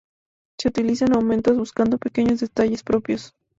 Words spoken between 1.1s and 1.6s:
aumentos